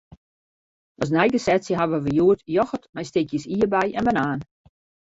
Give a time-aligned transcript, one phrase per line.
[1.03, 4.39] As neigesetsje hawwe wy hjoed yochert mei stikjes ierdbei en banaan.